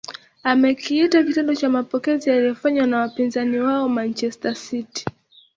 amekiita 0.43 1.23
kitendo 1.23 1.55
cha 1.55 1.69
mapokezi 1.69 2.29
yaliofanywa 2.29 2.87
na 2.87 2.97
wapinzani 2.99 3.59
wao 3.59 3.89
manchester 3.89 4.55
city 4.55 5.05